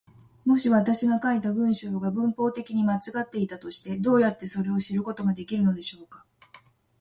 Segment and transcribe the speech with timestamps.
[0.45, 6.25] もし私が書いた文章が文法的に間違っていたとして、どうやってそれを知ることができるのでしょうか。